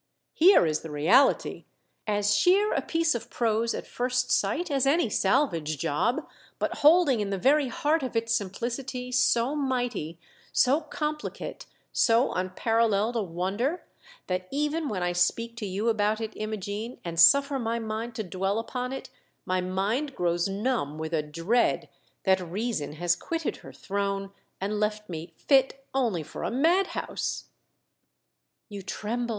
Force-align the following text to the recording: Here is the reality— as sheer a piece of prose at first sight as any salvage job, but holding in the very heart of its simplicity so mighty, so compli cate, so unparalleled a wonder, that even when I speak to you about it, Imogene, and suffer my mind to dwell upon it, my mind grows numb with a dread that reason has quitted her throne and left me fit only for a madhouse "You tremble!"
Here 0.33 0.65
is 0.65 0.79
the 0.79 0.89
reality— 0.89 1.65
as 2.17 2.35
sheer 2.35 2.73
a 2.73 2.81
piece 2.81 3.13
of 3.13 3.29
prose 3.29 3.75
at 3.75 3.85
first 3.85 4.31
sight 4.31 4.71
as 4.71 4.87
any 4.87 5.11
salvage 5.11 5.77
job, 5.77 6.27
but 6.57 6.77
holding 6.77 7.19
in 7.19 7.29
the 7.29 7.37
very 7.37 7.67
heart 7.67 8.01
of 8.01 8.15
its 8.15 8.33
simplicity 8.33 9.11
so 9.11 9.55
mighty, 9.55 10.17
so 10.51 10.81
compli 10.81 11.31
cate, 11.35 11.67
so 11.93 12.33
unparalleled 12.33 13.15
a 13.15 13.21
wonder, 13.21 13.83
that 14.25 14.47
even 14.49 14.89
when 14.89 15.03
I 15.03 15.11
speak 15.13 15.55
to 15.57 15.67
you 15.67 15.87
about 15.87 16.19
it, 16.19 16.33
Imogene, 16.35 16.99
and 17.05 17.19
suffer 17.19 17.59
my 17.59 17.77
mind 17.77 18.15
to 18.15 18.23
dwell 18.23 18.57
upon 18.57 18.91
it, 18.91 19.11
my 19.45 19.61
mind 19.61 20.15
grows 20.15 20.47
numb 20.49 20.97
with 20.97 21.13
a 21.13 21.21
dread 21.21 21.89
that 22.23 22.39
reason 22.39 22.93
has 22.93 23.15
quitted 23.15 23.57
her 23.57 23.71
throne 23.71 24.31
and 24.59 24.79
left 24.79 25.07
me 25.09 25.35
fit 25.37 25.85
only 25.93 26.23
for 26.23 26.41
a 26.41 26.49
madhouse 26.49 27.45
"You 28.67 28.81
tremble!" 28.81 29.29